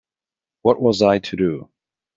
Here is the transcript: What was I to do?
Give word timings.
What 0.63 0.81
was 0.81 1.03
I 1.03 1.19
to 1.19 1.35
do? 1.37 1.69